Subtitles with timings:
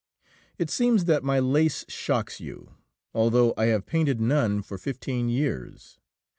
[0.57, 2.71] "It seems that my lace shocks you,
[3.13, 5.99] although I have painted none for fifteen years.